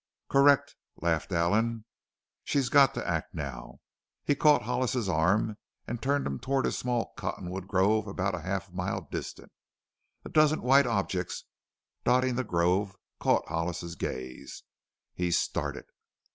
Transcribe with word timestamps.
"Correct!" 0.31 0.75
laughed 0.99 1.31
Allen. 1.31 1.85
"She's 2.43 2.69
got 2.69 2.95
to 2.95 3.07
act 3.07 3.35
now." 3.35 3.81
He 4.23 4.33
caught 4.33 4.63
Hollis's 4.63 5.07
arm 5.07 5.59
and 5.87 6.01
turned 6.01 6.25
him 6.25 6.39
toward 6.39 6.65
a 6.65 6.71
small 6.71 7.13
cottonwood 7.15 7.67
grove 7.67 8.07
about 8.07 8.33
half 8.41 8.69
a 8.69 8.73
mile 8.73 9.07
distant. 9.11 9.51
A 10.25 10.29
dozen 10.29 10.63
white 10.63 10.87
objects 10.87 11.43
dotting 12.03 12.33
the 12.33 12.43
grove 12.43 12.95
caught 13.19 13.47
Hollis's 13.47 13.93
gaze. 13.93 14.63
He 15.13 15.29
started. 15.29 15.85